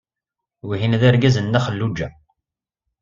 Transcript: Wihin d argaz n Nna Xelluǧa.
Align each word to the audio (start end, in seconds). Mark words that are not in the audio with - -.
Wihin 0.67 0.97
d 1.01 1.03
argaz 1.09 1.35
n 1.39 1.45
Nna 1.45 1.59
Xelluǧa. 1.65 2.07